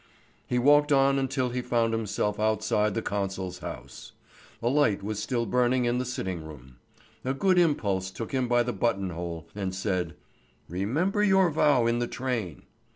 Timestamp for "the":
2.95-3.03, 5.99-6.05, 8.63-8.73, 11.99-12.07